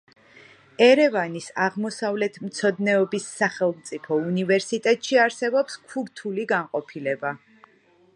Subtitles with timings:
[0.83, 7.35] ერევანის აღმოსავლეთმცოდნეობის სახელმწიფო უნივერსიტეტში არსებობს ქურთული განყოფილება.